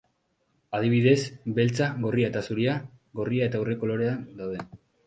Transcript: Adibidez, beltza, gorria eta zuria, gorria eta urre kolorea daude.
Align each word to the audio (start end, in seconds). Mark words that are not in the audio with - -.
Adibidez, 0.77 1.17
beltza, 1.61 1.91
gorria 2.07 2.33
eta 2.33 2.45
zuria, 2.49 2.81
gorria 3.21 3.53
eta 3.53 3.65
urre 3.67 3.79
kolorea 3.85 4.21
daude. 4.43 4.69